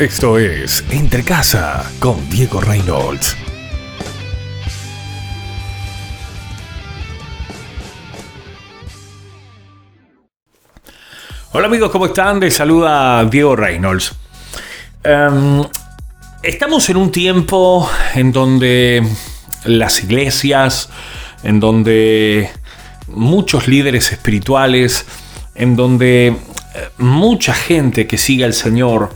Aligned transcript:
Esto 0.00 0.38
es 0.38 0.82
Entre 0.88 1.22
Casa 1.22 1.84
con 1.98 2.30
Diego 2.30 2.62
Reynolds. 2.62 3.36
Hola 11.52 11.66
amigos, 11.66 11.90
¿cómo 11.90 12.06
están? 12.06 12.40
Les 12.40 12.54
saluda 12.54 13.26
Diego 13.26 13.54
Reynolds. 13.54 14.14
Em, 15.04 15.64
estamos 16.42 16.88
en 16.88 16.96
un 16.96 17.12
tiempo 17.12 17.86
en 18.14 18.32
donde 18.32 19.06
las 19.66 20.02
iglesias, 20.02 20.88
en 21.42 21.60
donde 21.60 22.48
muchos 23.08 23.68
líderes 23.68 24.12
espirituales, 24.12 25.04
en 25.54 25.76
donde 25.76 26.28
eh, 26.28 26.34
mucha 26.96 27.52
gente 27.52 28.06
que 28.06 28.16
sigue 28.16 28.46
al 28.46 28.54
Señor, 28.54 29.10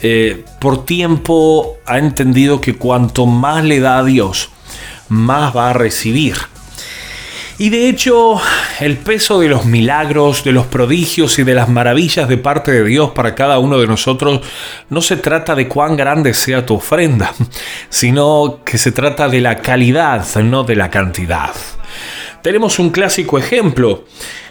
eh, 0.00 0.44
por 0.60 0.84
tiempo 0.84 1.78
ha 1.86 1.98
entendido 1.98 2.60
que 2.60 2.76
cuanto 2.76 3.26
más 3.26 3.64
le 3.64 3.80
da 3.80 3.98
a 3.98 4.04
Dios, 4.04 4.50
más 5.08 5.56
va 5.56 5.70
a 5.70 5.72
recibir. 5.72 6.36
Y 7.60 7.70
de 7.70 7.88
hecho, 7.88 8.40
el 8.78 8.98
peso 8.98 9.40
de 9.40 9.48
los 9.48 9.64
milagros, 9.64 10.44
de 10.44 10.52
los 10.52 10.66
prodigios 10.66 11.40
y 11.40 11.42
de 11.42 11.54
las 11.54 11.68
maravillas 11.68 12.28
de 12.28 12.38
parte 12.38 12.70
de 12.70 12.84
Dios 12.84 13.10
para 13.10 13.34
cada 13.34 13.58
uno 13.58 13.80
de 13.80 13.88
nosotros 13.88 14.42
no 14.90 15.00
se 15.00 15.16
trata 15.16 15.56
de 15.56 15.66
cuán 15.66 15.96
grande 15.96 16.34
sea 16.34 16.64
tu 16.64 16.74
ofrenda, 16.74 17.34
sino 17.88 18.60
que 18.64 18.78
se 18.78 18.92
trata 18.92 19.28
de 19.28 19.40
la 19.40 19.56
calidad, 19.56 20.24
no 20.36 20.62
de 20.62 20.76
la 20.76 20.88
cantidad. 20.88 21.50
Tenemos 22.42 22.78
un 22.78 22.90
clásico 22.90 23.36
ejemplo. 23.36 24.04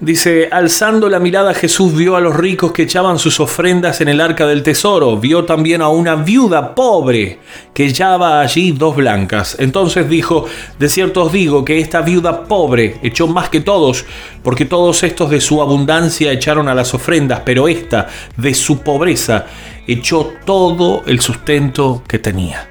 Dice, 0.00 0.48
alzando 0.50 1.08
la 1.08 1.18
mirada 1.18 1.54
Jesús 1.54 1.94
vio 1.94 2.16
a 2.16 2.20
los 2.20 2.36
ricos 2.36 2.72
que 2.72 2.82
echaban 2.82 3.18
sus 3.18 3.38
ofrendas 3.40 4.00
en 4.00 4.08
el 4.08 4.20
arca 4.20 4.46
del 4.46 4.62
tesoro, 4.62 5.18
vio 5.18 5.44
también 5.44 5.82
a 5.82 5.88
una 5.88 6.14
viuda 6.14 6.74
pobre 6.74 7.38
que 7.74 7.86
echaba 7.86 8.40
allí 8.40 8.72
dos 8.72 8.96
blancas. 8.96 9.56
Entonces 9.58 10.08
dijo, 10.08 10.46
de 10.78 10.88
cierto 10.88 11.24
os 11.24 11.32
digo 11.32 11.64
que 11.64 11.80
esta 11.80 12.00
viuda 12.00 12.44
pobre 12.44 12.98
echó 13.02 13.28
más 13.28 13.48
que 13.50 13.60
todos, 13.60 14.04
porque 14.42 14.64
todos 14.64 15.02
estos 15.02 15.30
de 15.30 15.40
su 15.40 15.60
abundancia 15.60 16.32
echaron 16.32 16.68
a 16.68 16.74
las 16.74 16.94
ofrendas, 16.94 17.42
pero 17.44 17.68
esta 17.68 18.08
de 18.36 18.54
su 18.54 18.80
pobreza 18.80 19.46
echó 19.86 20.32
todo 20.44 21.02
el 21.06 21.20
sustento 21.20 22.02
que 22.06 22.18
tenía. 22.18 22.68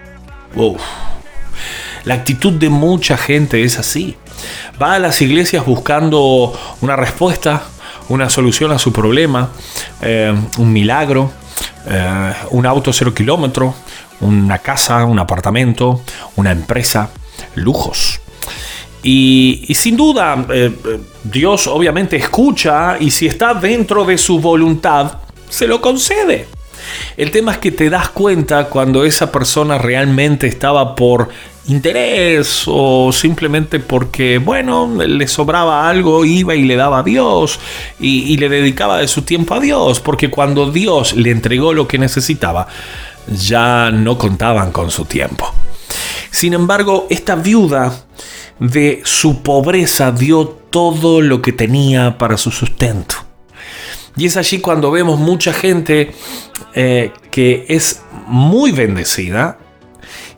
La 2.05 2.13
actitud 2.15 2.53
de 2.53 2.69
mucha 2.69 3.17
gente 3.17 3.63
es 3.63 3.77
así 3.77 4.15
va 4.81 4.93
a 4.93 4.99
las 4.99 5.21
iglesias 5.21 5.65
buscando 5.65 6.53
una 6.81 6.95
respuesta, 6.95 7.63
una 8.09 8.29
solución 8.29 8.71
a 8.71 8.79
su 8.79 8.91
problema, 8.91 9.49
eh, 10.01 10.33
un 10.57 10.73
milagro, 10.73 11.31
eh, 11.87 12.33
un 12.51 12.65
auto 12.65 12.91
cero 12.91 13.13
kilómetro, 13.13 13.75
una 14.21 14.59
casa, 14.59 15.05
un 15.05 15.19
apartamento, 15.19 16.01
una 16.35 16.51
empresa, 16.51 17.09
lujos. 17.55 18.19
Y, 19.01 19.65
sin 19.75 19.95
duda, 19.95 20.45
eh, 20.49 20.71
Dios 21.23 21.67
obviamente 21.67 22.17
escucha 22.17 22.97
y 22.99 23.11
si 23.11 23.27
está 23.27 23.53
dentro 23.53 24.03
de 24.03 24.17
su 24.17 24.39
voluntad, 24.39 25.19
se 25.49 25.67
lo 25.67 25.79
concede. 25.79 26.47
El 27.17 27.31
tema 27.31 27.53
es 27.53 27.57
que 27.57 27.71
te 27.71 27.89
das 27.89 28.09
cuenta 28.09 28.65
cuando 28.65 29.03
esa 29.03 29.31
persona 29.31 29.77
realmente 29.77 30.47
estaba 30.47 30.95
por 30.95 31.29
interés 31.67 32.63
o 32.67 33.11
simplemente 33.11 33.79
porque, 33.79 34.39
bueno, 34.39 34.89
le 34.97 35.27
sobraba 35.27 35.89
algo, 35.89 36.25
iba 36.25 36.55
y 36.55 36.63
le 36.63 36.75
daba 36.75 36.99
a 36.99 37.03
Dios 37.03 37.59
y, 37.99 38.37
le 38.37 38.49
dedicaba 38.49 38.97
de 38.97 39.07
su 39.07 39.21
tiempo 39.21 39.53
a 39.53 39.59
Dios, 39.59 39.99
porque 39.99 40.29
cuando 40.29 40.71
Dios 40.71 41.13
le 41.13 41.31
entregó 41.31 41.73
lo 41.73 41.87
que 41.87 41.97
necesitaba, 41.97 42.67
ya 43.27 43.91
no 43.91 44.17
contaban 44.17 44.71
con 44.71 44.89
su 44.91 45.05
tiempo. 45.05 45.53
Sin 46.31 46.53
embargo, 46.53 47.07
esta 47.09 47.35
viuda 47.35 48.05
de 48.59 49.01
su 49.03 49.41
pobreza 49.41 50.11
dio 50.11 50.47
todo 50.47 51.21
lo 51.21 51.41
que 51.41 51.51
tenía 51.51 52.17
para 52.17 52.37
su 52.37 52.51
sustento. 52.51 53.28
Y 54.15 54.25
es 54.25 54.37
allí 54.37 54.59
cuando 54.59 54.91
vemos 54.91 55.19
mucha 55.19 55.53
gente 55.53 56.11
eh, 56.73 57.11
que 57.31 57.65
es 57.69 58.03
muy 58.27 58.71
bendecida, 58.71 59.57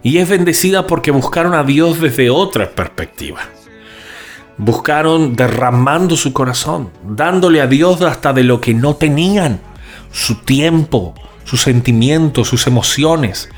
y 0.02 0.18
es 0.18 0.28
bendecida 0.28 0.86
porque 0.86 1.10
buscaron 1.10 1.54
a 1.54 1.62
Dios 1.62 2.00
desde 2.00 2.30
otra 2.30 2.70
perspectiva. 2.70 3.40
Buscaron 4.58 5.34
derramando 5.34 6.16
su 6.16 6.32
corazón, 6.32 6.90
dándole 7.04 7.60
a 7.60 7.66
Dios 7.66 8.02
hasta 8.02 8.32
de 8.32 8.44
lo 8.44 8.60
que 8.60 8.74
no 8.74 8.96
tenían, 8.96 9.60
su 10.10 10.36
tiempo, 10.36 11.14
sus 11.44 11.62
sentimientos, 11.62 12.48
sus 12.48 12.66
emociones, 12.66 13.48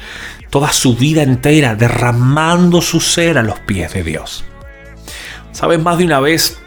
toda 0.50 0.72
su 0.72 0.94
vida 0.94 1.22
entera, 1.22 1.74
derramando 1.74 2.80
su 2.80 3.00
ser 3.00 3.38
a 3.38 3.42
los 3.42 3.58
pies 3.60 3.94
de 3.94 4.02
Dios. 4.02 4.44
Sabes, 5.52 5.80
más 5.80 5.98
de 5.98 6.04
una 6.04 6.20
vez 6.20 6.58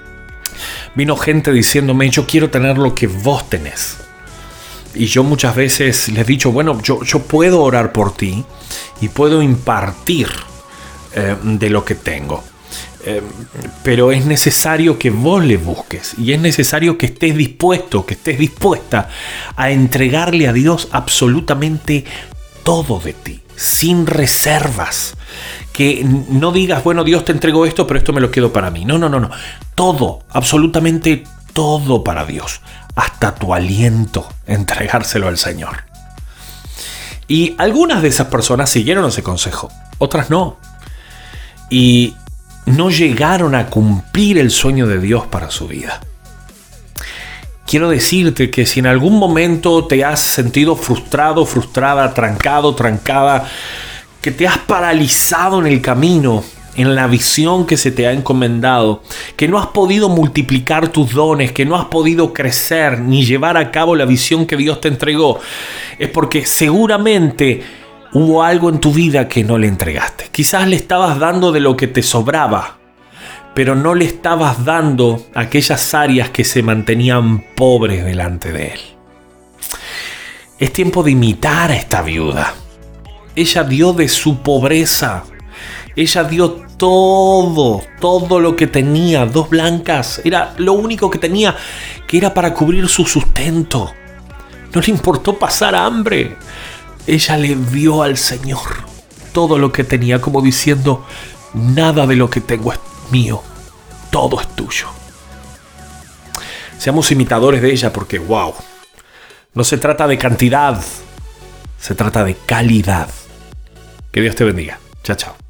vino 0.98 1.16
gente 1.16 1.54
diciéndome, 1.54 2.10
yo 2.10 2.26
quiero 2.26 2.50
tener 2.50 2.80
lo 2.80 2.96
que 2.96 3.06
vos 3.06 3.48
tenés. 3.48 3.98
Y 4.96 5.06
yo 5.06 5.24
muchas 5.24 5.56
veces 5.56 6.10
les 6.10 6.24
he 6.24 6.24
dicho, 6.24 6.52
bueno, 6.52 6.82
yo, 6.82 7.04
yo 7.04 7.20
puedo 7.20 7.62
orar 7.62 7.94
por 7.94 8.18
ti 8.18 8.44
y 9.00 9.08
puedo 9.10 9.44
impartir 9.44 10.28
eh, 11.14 11.36
de 11.44 11.70
lo 11.70 11.86
que 11.86 11.94
tengo. 11.94 12.44
Eh, 13.06 13.22
pero 13.84 14.12
es 14.12 14.26
necesario 14.26 14.98
que 14.98 15.12
vos 15.12 15.46
le 15.46 15.58
busques 15.58 16.16
y 16.18 16.34
es 16.34 16.42
necesario 16.42 16.98
que 16.98 17.06
estés 17.06 17.38
dispuesto, 17.38 18.04
que 18.04 18.16
estés 18.16 18.40
dispuesta 18.40 19.10
a 19.56 19.70
entregarle 19.70 20.48
a 20.48 20.54
Dios 20.54 20.88
absolutamente 20.92 22.06
todo 22.64 23.00
de 23.00 23.14
ti, 23.14 23.40
sin 23.56 24.08
reservas. 24.08 25.16
Que 25.78 26.04
no 26.04 26.52
digas, 26.52 26.84
bueno, 26.84 27.04
Dios 27.04 27.24
te 27.24 27.32
entregó 27.32 27.66
esto, 27.66 27.86
pero 27.86 28.00
esto 28.00 28.12
me 28.12 28.20
lo 28.20 28.32
quedo 28.32 28.52
para 28.52 28.72
mí. 28.72 28.84
No, 28.84 28.98
no, 28.98 29.08
no, 29.10 29.20
no. 29.20 29.30
Todo, 29.76 30.24
absolutamente 30.32 31.24
todo 31.54 32.04
para 32.04 32.26
Dios 32.26 32.62
hasta 32.98 33.36
tu 33.36 33.54
aliento, 33.54 34.28
entregárselo 34.48 35.28
al 35.28 35.38
Señor. 35.38 35.84
Y 37.28 37.56
algunas 37.60 38.02
de 38.02 38.08
esas 38.08 38.28
personas 38.28 38.72
siguieron 38.72 39.06
ese 39.06 39.22
consejo, 39.22 39.72
otras 40.00 40.32
no. 40.32 40.58
Y 41.70 42.16
no 42.66 42.90
llegaron 42.90 43.54
a 43.54 43.68
cumplir 43.68 44.40
el 44.40 44.50
sueño 44.50 44.88
de 44.88 45.00
Dios 45.00 45.28
para 45.28 45.52
su 45.52 45.68
vida. 45.68 46.02
Quiero 47.68 47.90
decirte 47.90 48.50
que 48.50 48.66
si 48.66 48.80
en 48.80 48.88
algún 48.88 49.20
momento 49.20 49.86
te 49.86 50.04
has 50.04 50.20
sentido 50.20 50.76
frustrado, 50.76 51.46
frustrada, 51.46 52.14
trancado, 52.14 52.74
trancada, 52.74 53.48
que 54.28 54.34
te 54.34 54.46
has 54.46 54.58
paralizado 54.58 55.62
en 55.62 55.68
el 55.68 55.80
camino, 55.80 56.44
en 56.76 56.96
la 56.96 57.08
visión 57.08 57.66
que 57.66 57.78
se 57.78 57.92
te 57.92 58.08
ha 58.08 58.12
encomendado, 58.12 59.02
que 59.38 59.48
no 59.48 59.58
has 59.58 59.68
podido 59.68 60.10
multiplicar 60.10 60.90
tus 60.90 61.14
dones, 61.14 61.54
que 61.54 61.64
no 61.64 61.78
has 61.78 61.86
podido 61.86 62.34
crecer 62.34 63.00
ni 63.00 63.24
llevar 63.24 63.56
a 63.56 63.72
cabo 63.72 63.96
la 63.96 64.04
visión 64.04 64.46
que 64.46 64.58
Dios 64.58 64.82
te 64.82 64.90
entregó, 64.90 65.40
es 65.98 66.10
porque 66.10 66.46
seguramente 66.46 67.64
hubo 68.12 68.44
algo 68.44 68.68
en 68.68 68.82
tu 68.82 68.92
vida 68.92 69.30
que 69.30 69.46
no 69.46 69.58
le 69.58 69.68
entregaste. 69.68 70.26
Quizás 70.30 70.68
le 70.68 70.76
estabas 70.76 71.20
dando 71.20 71.54
de 71.54 71.62
lo 71.62 71.78
que 71.78 71.88
te 71.88 72.04
sobraba, 72.04 72.80
pero 73.56 73.76
no 73.76 73.96
le 73.96 74.04
estabas 74.04 74.66
dando 74.66 75.26
aquellas 75.36 75.94
áreas 75.94 76.32
que 76.32 76.44
se 76.44 76.62
mantenían 76.64 77.46
pobres 77.56 78.04
delante 78.04 78.52
de 78.52 78.74
él. 78.74 78.80
Es 80.60 80.74
tiempo 80.74 81.02
de 81.02 81.12
imitar 81.12 81.72
a 81.72 81.78
esta 81.78 82.02
viuda. 82.02 82.67
Ella 83.38 83.64
dio 83.64 83.94
de 83.94 84.10
su 84.10 84.40
pobreza 84.40 85.24
ella 85.98 86.24
dio 86.26 86.52
todo, 86.78 87.82
todo 88.00 88.40
lo 88.40 88.56
que 88.56 88.68
tenía, 88.68 89.26
dos 89.26 89.50
blancas. 89.50 90.22
Era 90.24 90.54
lo 90.60 90.74
único 90.74 91.10
que 91.10 91.18
tenía, 91.18 91.56
que 92.08 92.20
era 92.20 92.36
para 92.36 92.54
cubrir 92.54 92.88
su 92.88 93.04
sustento. 93.04 93.92
No 94.76 94.80
le 94.80 94.92
importó 94.92 95.40
pasar 95.40 95.74
hambre. 95.74 96.38
Ella 97.08 97.38
le 97.38 97.56
dio 97.56 98.04
al 98.04 98.16
Señor 98.16 98.86
todo 99.34 99.58
lo 99.58 99.72
que 99.72 99.84
tenía, 99.84 100.22
como 100.22 100.40
diciendo, 100.40 101.04
nada 101.56 102.06
de 102.06 102.16
lo 102.16 102.30
que 102.30 102.42
tengo 102.42 102.74
es 102.74 102.80
mío, 103.10 103.42
todo 104.12 104.40
es 104.40 104.48
tuyo. 104.56 104.90
Seamos 106.78 107.12
imitadores 107.12 107.64
de 107.64 107.72
ella 107.72 107.92
porque, 107.92 108.20
wow, 108.20 108.54
no 109.56 109.64
se 109.64 109.80
trata 109.80 110.06
de 110.06 110.20
cantidad, 110.20 110.80
se 111.80 111.96
trata 111.96 112.24
de 112.24 112.36
calidad. 112.36 113.10
Que 114.18 114.22
Dios 114.24 114.36
te 114.36 114.44
bendiga. 114.46 114.80
Chao, 115.04 115.16
chao. 115.16 115.47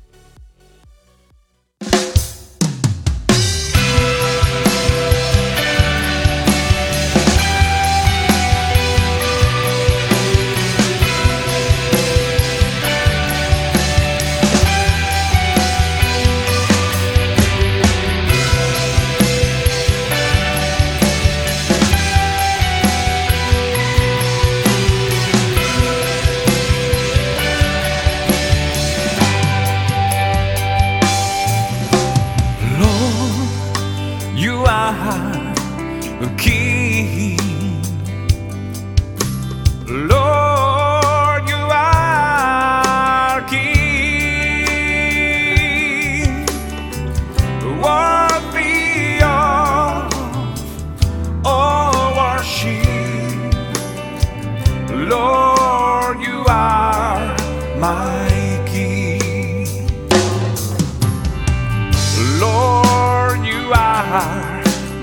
O 36.19 36.27
que 36.29 36.56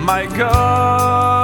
my 0.05 0.27
God. 0.27 1.44